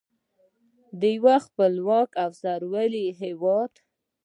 [0.99, 3.71] د یو خپلواک او سرلوړي هیواد.